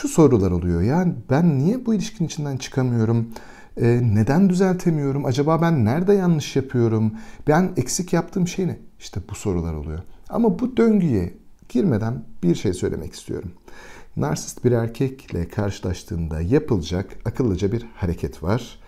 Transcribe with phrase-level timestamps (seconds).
[0.00, 0.82] şu sorular oluyor.
[0.82, 3.28] Yani ben niye bu ilişkinin içinden çıkamıyorum?
[3.76, 5.24] Ee, neden düzeltemiyorum?
[5.24, 7.12] Acaba ben nerede yanlış yapıyorum?
[7.48, 8.78] Ben eksik yaptığım şey ne?
[8.98, 9.98] İşte bu sorular oluyor.
[10.28, 11.34] Ama bu döngüye
[11.68, 13.52] girmeden bir şey söylemek istiyorum.
[14.16, 18.78] Narsist bir erkekle karşılaştığında yapılacak akıllıca bir hareket var.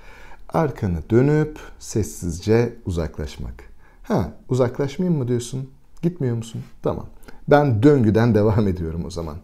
[0.48, 3.64] Arkanı dönüp sessizce uzaklaşmak.
[4.02, 5.70] Ha uzaklaşmayayım mı diyorsun?
[6.02, 6.62] Gitmiyor musun?
[6.82, 7.06] Tamam.
[7.48, 9.36] Ben döngüden devam ediyorum o zaman.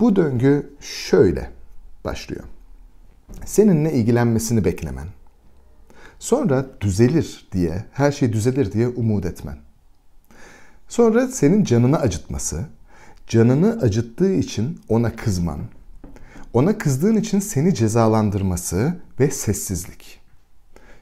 [0.00, 1.50] Bu döngü şöyle
[2.04, 2.44] başlıyor.
[3.44, 5.06] Seninle ilgilenmesini beklemen.
[6.18, 9.56] Sonra düzelir diye, her şey düzelir diye umut etmen.
[10.88, 12.66] Sonra senin canını acıtması,
[13.26, 15.60] canını acıttığı için ona kızman,
[16.52, 20.20] ona kızdığın için seni cezalandırması ve sessizlik.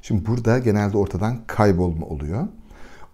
[0.02, 2.48] Şimdi burada genelde ortadan kaybolma oluyor.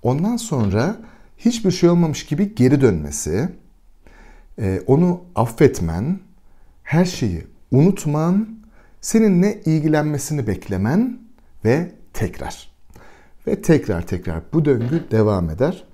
[0.02, 0.96] Ondan sonra
[1.38, 3.48] hiçbir şey olmamış gibi geri dönmesi,
[4.58, 6.20] e, onu affetmen,
[6.82, 8.48] her şeyi unutman,
[9.00, 11.18] seninle ilgilenmesini beklemen
[11.64, 12.74] ve tekrar.
[13.46, 15.84] Ve tekrar tekrar bu döngü devam eder.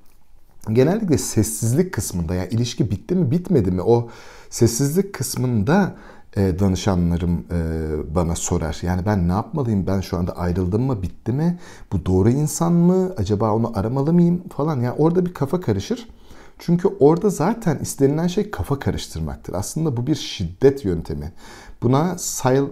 [0.73, 4.09] Genellikle sessizlik kısmında ya ilişki bitti mi bitmedi mi o
[4.51, 5.95] sessizlik kısmında
[6.37, 8.79] e, danışanlarım e, bana sorar.
[8.83, 9.87] Yani ben ne yapmalıyım?
[9.87, 11.03] Ben şu anda ayrıldım mı?
[11.03, 11.59] Bitti mi?
[11.93, 13.15] Bu doğru insan mı?
[13.17, 14.43] Acaba onu aramalı mıyım?
[14.57, 14.81] Falan.
[14.81, 16.09] Yani orada bir kafa karışır.
[16.61, 19.55] Çünkü orada zaten istenilen şey kafa karıştırmaktır.
[19.55, 21.33] Aslında bu bir şiddet yöntemi.
[21.83, 22.19] Buna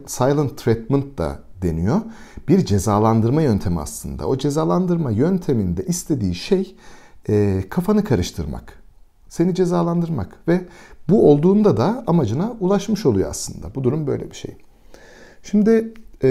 [0.07, 2.01] silent treatment da deniyor.
[2.49, 4.27] Bir cezalandırma yöntemi aslında.
[4.27, 6.77] O cezalandırma yönteminde istediği şey
[7.29, 8.83] e, kafanı karıştırmak.
[9.29, 10.61] Seni cezalandırmak ve
[11.09, 13.75] bu olduğunda da amacına ulaşmış oluyor aslında.
[13.75, 14.57] Bu durum böyle bir şey.
[15.43, 16.31] Şimdi e,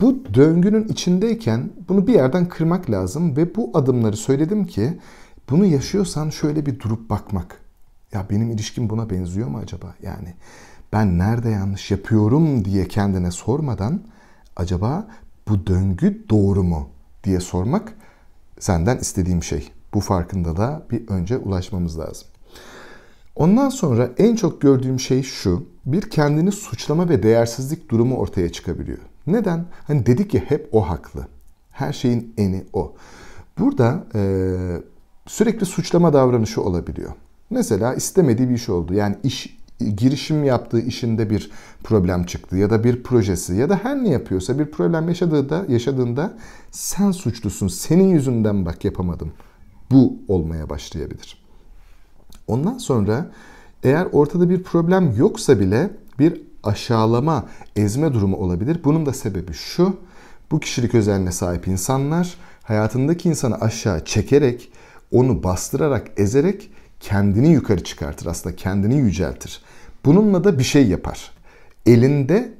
[0.00, 4.98] bu döngünün içindeyken bunu bir yerden kırmak lazım ve bu adımları söyledim ki
[5.50, 7.60] bunu yaşıyorsan şöyle bir durup bakmak.
[8.12, 9.94] Ya benim ilişkim buna benziyor mu acaba?
[10.02, 10.34] Yani
[10.92, 14.00] ben nerede yanlış yapıyorum diye kendine sormadan
[14.56, 15.06] acaba
[15.48, 16.88] bu döngü doğru mu
[17.24, 17.92] diye sormak
[18.58, 19.72] senden istediğim şey.
[19.94, 22.28] Bu farkındalığa bir önce ulaşmamız lazım.
[23.36, 25.66] Ondan sonra en çok gördüğüm şey şu.
[25.86, 28.98] Bir kendini suçlama ve değersizlik durumu ortaya çıkabiliyor.
[29.26, 29.66] Neden?
[29.86, 31.26] Hani dedik ya hep o haklı.
[31.70, 32.94] Her şeyin eni o.
[33.58, 34.20] Burada e,
[35.30, 37.12] sürekli suçlama davranışı olabiliyor.
[37.50, 38.94] Mesela istemediği bir iş oldu.
[38.94, 39.56] Yani iş
[39.96, 41.50] girişim yaptığı işinde bir
[41.84, 46.34] problem çıktı ya da bir projesi ya da her ne yapıyorsa bir problem yaşadığında yaşadığında
[46.70, 47.68] sen suçlusun.
[47.68, 49.32] Senin yüzünden bak yapamadım.
[49.90, 51.42] Bu olmaya başlayabilir.
[52.46, 53.30] Ondan sonra
[53.82, 58.80] eğer ortada bir problem yoksa bile bir aşağılama, ezme durumu olabilir.
[58.84, 59.96] Bunun da sebebi şu.
[60.50, 64.72] Bu kişilik özelliğine sahip insanlar hayatındaki insanı aşağı çekerek,
[65.12, 68.26] onu bastırarak, ezerek kendini yukarı çıkartır.
[68.26, 69.62] Aslında kendini yüceltir.
[70.04, 71.30] Bununla da bir şey yapar.
[71.86, 72.52] Elinde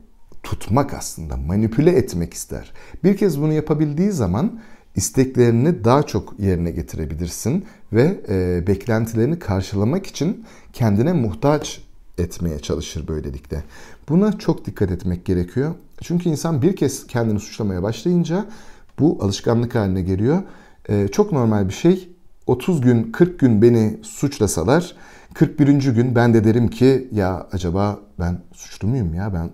[0.43, 2.73] tutmak aslında, manipüle etmek ister.
[3.05, 4.61] Bir kez bunu yapabildiği zaman
[4.97, 11.81] isteklerini daha çok yerine getirebilirsin ve e, beklentilerini karşılamak için kendine muhtaç
[12.19, 13.65] etmeye çalışır böylelikle.
[14.09, 15.75] Buna çok dikkat etmek gerekiyor.
[16.03, 18.47] Çünkü insan bir kez kendini suçlamaya başlayınca
[18.99, 20.43] bu alışkanlık haline geliyor.
[20.89, 22.10] E, çok normal bir şey.
[22.51, 24.95] 30 gün, 40 gün beni suçlasalar
[25.35, 25.67] 41.
[25.67, 29.51] gün ben de derim ki ya acaba ben suçlu muyum ya ben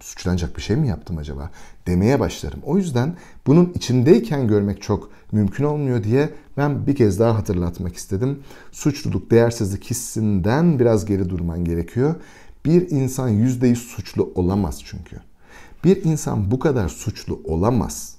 [0.00, 1.50] suçlanacak bir şey mi yaptım acaba
[1.86, 2.60] demeye başlarım.
[2.64, 8.38] O yüzden bunun içindeyken görmek çok mümkün olmuyor diye ben bir kez daha hatırlatmak istedim.
[8.72, 12.14] Suçluluk, değersizlik hissinden biraz geri durman gerekiyor.
[12.64, 15.16] Bir insan yüzde yüz suçlu olamaz çünkü.
[15.84, 18.16] Bir insan bu kadar suçlu olamaz.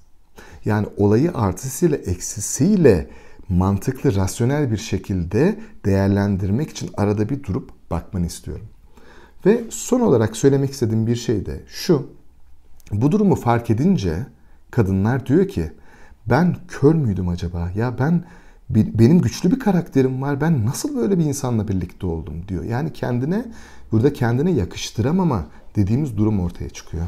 [0.65, 3.07] Yani olayı artısıyla eksisiyle
[3.50, 8.66] mantıklı, rasyonel bir şekilde değerlendirmek için arada bir durup bakmanı istiyorum.
[9.46, 12.09] Ve son olarak söylemek istediğim bir şey de şu.
[12.91, 14.25] Bu durumu fark edince
[14.72, 15.72] kadınlar diyor ki
[16.25, 17.72] ben kör müydüm acaba?
[17.75, 18.24] Ya ben
[18.69, 20.41] benim güçlü bir karakterim var.
[20.41, 22.63] Ben nasıl böyle bir insanla birlikte oldum diyor.
[22.63, 23.46] Yani kendine
[23.91, 27.07] burada kendine yakıştıramama dediğimiz durum ortaya çıkıyor.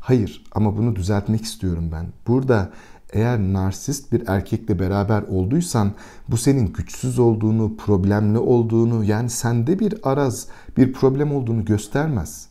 [0.00, 2.06] Hayır ama bunu düzeltmek istiyorum ben.
[2.26, 2.70] Burada
[3.12, 5.92] eğer narsist bir erkekle beraber olduysan
[6.28, 12.48] bu senin güçsüz olduğunu, problemli olduğunu yani sende bir araz, bir problem olduğunu göstermez.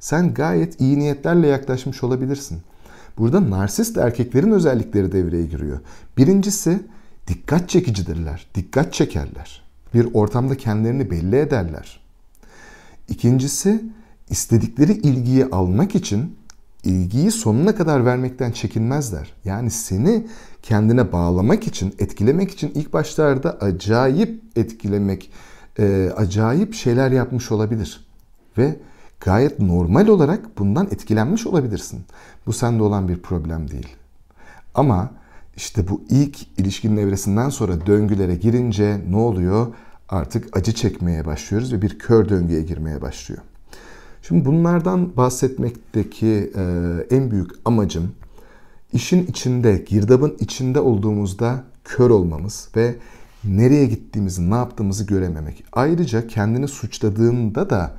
[0.00, 2.58] Sen gayet iyi niyetlerle yaklaşmış olabilirsin.
[3.18, 5.80] Burada narsist erkeklerin özellikleri devreye giriyor.
[6.16, 6.80] Birincisi
[7.26, 9.62] dikkat çekicidirler, dikkat çekerler.
[9.94, 12.00] Bir ortamda kendilerini belli ederler.
[13.08, 13.84] İkincisi
[14.30, 16.37] istedikleri ilgiyi almak için
[16.84, 19.32] ilgiyi sonuna kadar vermekten çekinmezler.
[19.44, 20.26] Yani seni
[20.62, 25.32] kendine bağlamak için, etkilemek için ilk başlarda acayip etkilemek,
[25.78, 28.08] e, acayip şeyler yapmış olabilir.
[28.58, 28.76] Ve
[29.20, 32.04] gayet normal olarak bundan etkilenmiş olabilirsin.
[32.46, 33.88] Bu sende olan bir problem değil.
[34.74, 35.10] Ama
[35.56, 39.74] işte bu ilk ilişkinin evresinden sonra döngülere girince ne oluyor?
[40.08, 43.42] Artık acı çekmeye başlıyoruz ve bir kör döngüye girmeye başlıyor.
[44.28, 46.62] Şimdi bunlardan bahsetmekteki e,
[47.10, 48.12] en büyük amacım
[48.92, 52.96] işin içinde, girdabın içinde olduğumuzda kör olmamız ve
[53.44, 55.64] nereye gittiğimizi, ne yaptığımızı görememek.
[55.72, 57.94] Ayrıca kendini suçladığında da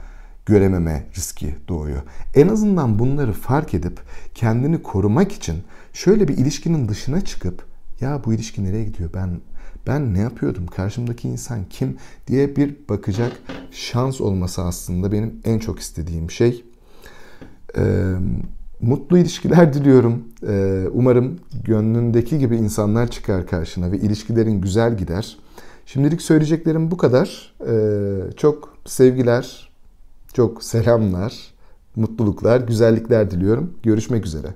[0.46, 2.02] görememe riski doğuyor.
[2.36, 4.00] En azından bunları fark edip
[4.36, 5.56] kendini korumak için
[5.94, 7.66] şöyle bir ilişkinin dışına çıkıp
[8.02, 9.10] ya bu ilişki nereye gidiyor?
[9.14, 9.42] Ben
[9.88, 10.68] ben ne yapıyordum?
[10.68, 11.98] Karşımdaki insan kim
[12.28, 13.32] diye bir bakacak
[13.72, 16.66] şans olması aslında benim en çok istediğim şey.
[17.78, 18.14] Ee,
[18.82, 20.24] mutlu ilişkiler diliyorum.
[20.48, 25.38] Ee, umarım gönlündeki gibi insanlar çıkar karşına ve ilişkilerin güzel gider.
[25.86, 27.54] Şimdilik söyleyeceklerim bu kadar.
[27.68, 29.70] Ee, çok sevgiler,
[30.34, 31.54] çok selamlar,
[31.96, 33.74] mutluluklar, güzellikler diliyorum.
[33.84, 34.48] Görüşmek üzere.